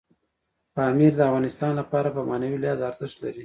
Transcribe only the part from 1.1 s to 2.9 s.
د افغانانو لپاره په معنوي لحاظ